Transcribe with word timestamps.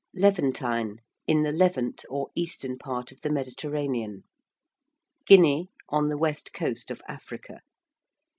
~Levantine~, 0.15 0.97
in 1.27 1.43
the 1.43 1.51
Levant, 1.51 2.03
or 2.09 2.31
eastern 2.33 2.75
part 2.75 3.11
of 3.11 3.21
the 3.21 3.29
Mediterranean. 3.29 4.23
~Guinea~, 5.27 5.69
on 5.89 6.09
the 6.09 6.17
west 6.17 6.53
coast 6.53 6.89
of 6.89 7.03
Africa. 7.07 7.59